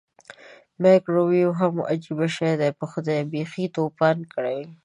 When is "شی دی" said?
2.35-2.69